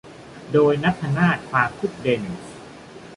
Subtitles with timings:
[0.53, 2.43] โดย ณัฐนาถ ฟาคุนเด๊ซ